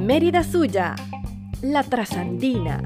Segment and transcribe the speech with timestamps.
[0.00, 0.96] Mérida Suya,
[1.62, 2.82] la Trasandina.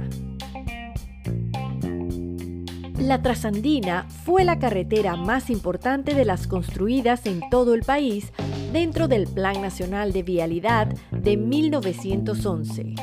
[2.99, 8.33] La Trasandina fue la carretera más importante de las construidas en todo el país
[8.73, 12.95] dentro del Plan Nacional de Vialidad de 1911.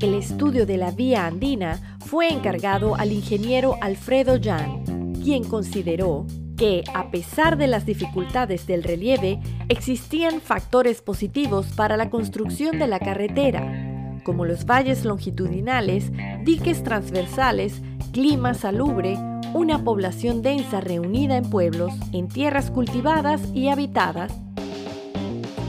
[0.00, 6.26] El estudio de la vía andina fue encargado al ingeniero Alfredo Jan, quien consideró
[6.60, 9.40] que, a pesar de las dificultades del relieve,
[9.70, 16.12] existían factores positivos para la construcción de la carretera, como los valles longitudinales,
[16.44, 17.80] diques transversales,
[18.12, 19.16] clima salubre,
[19.54, 24.30] una población densa reunida en pueblos, en tierras cultivadas y habitadas.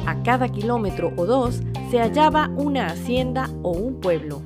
[0.05, 4.41] A cada kilómetro o dos se hallaba una hacienda o un pueblo.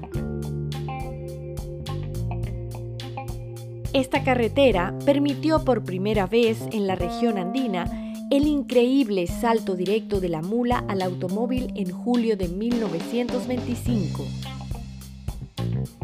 [3.96, 7.86] Esta carretera permitió por primera vez en la región andina
[8.30, 14.26] el increíble salto directo de la mula al automóvil en julio de 1925.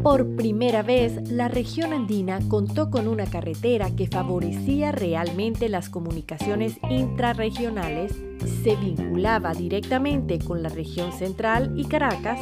[0.02, 6.78] Por primera vez, la región andina contó con una carretera que favorecía realmente las comunicaciones
[6.88, 8.14] intrarregionales,
[8.64, 12.40] se vinculaba directamente con la región central y Caracas,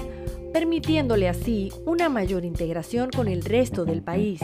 [0.53, 4.41] permitiéndole así una mayor integración con el resto del país.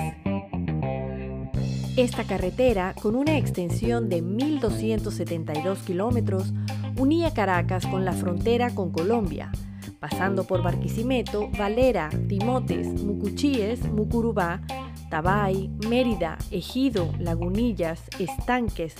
[1.96, 6.52] Esta carretera, con una extensión de 1.272 kilómetros,
[6.98, 9.50] unía Caracas con la frontera con Colombia,
[9.98, 14.60] pasando por Barquisimeto, Valera, Timotes, Mucuchíes, Mucurubá,
[15.08, 18.94] Tabay, Mérida, Ejido, Lagunillas, Estanques,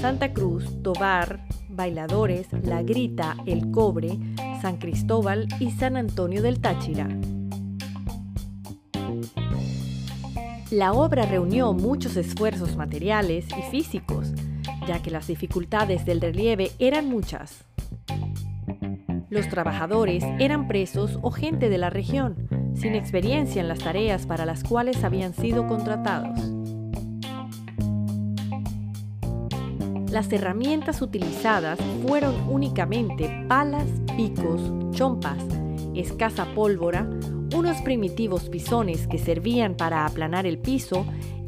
[0.00, 4.18] Santa Cruz, Tobar, Bailadores, La Grita, El Cobre,
[4.60, 7.06] San Cristóbal y San Antonio del Táchira.
[10.70, 14.32] La obra reunió muchos esfuerzos materiales y físicos,
[14.86, 17.64] ya que las dificultades del relieve eran muchas.
[19.30, 24.46] Los trabajadores eran presos o gente de la región, sin experiencia en las tareas para
[24.46, 26.38] las cuales habían sido contratados.
[30.08, 34.60] Las herramientas utilizadas fueron únicamente palas, picos,
[34.92, 35.38] chompas,
[35.94, 37.08] escasa pólvora,
[37.54, 41.06] unos primitivos pisones que servían para aplanar el piso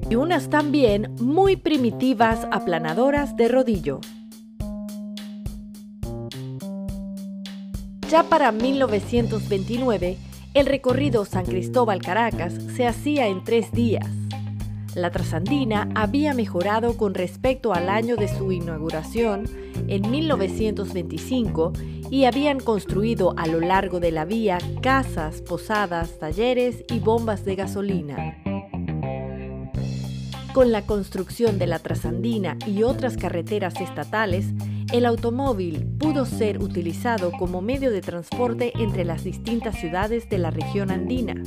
[0.08, 4.00] y unas también muy primitivas aplanadoras de rodillo.
[8.10, 10.18] Ya para 1929,
[10.54, 14.21] el recorrido San Cristóbal-Caracas se hacía en tres días.
[14.94, 19.46] La trasandina había mejorado con respecto al año de su inauguración
[19.88, 21.72] en 1925
[22.10, 27.56] y habían construido a lo largo de la vía casas, posadas, talleres y bombas de
[27.56, 28.36] gasolina.
[30.52, 34.48] Con la construcción de la trasandina y otras carreteras estatales,
[34.92, 40.50] el automóvil pudo ser utilizado como medio de transporte entre las distintas ciudades de la
[40.50, 41.42] región andina.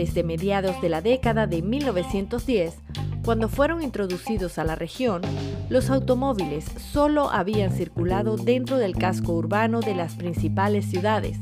[0.00, 2.74] Desde mediados de la década de 1910,
[3.22, 5.20] cuando fueron introducidos a la región,
[5.68, 11.36] los automóviles solo habían circulado dentro del casco urbano de las principales ciudades,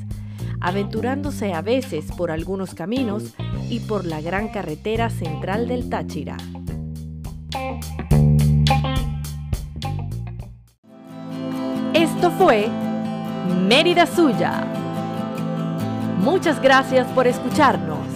[0.59, 3.33] aventurándose a veces por algunos caminos
[3.71, 6.37] y por la gran carretera central del Táchira.
[11.95, 12.67] Esto fue
[13.69, 14.65] Mérida Suya.
[16.19, 18.08] Muchas gracias por escucharnos.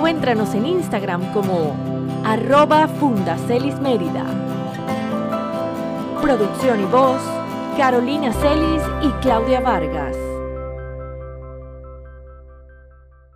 [0.00, 1.76] Encuéntranos en Instagram como
[2.24, 4.24] arroba Fundacelis Mérida.
[6.22, 7.20] Producción y voz,
[7.76, 10.29] Carolina Celis y Claudia Vargas.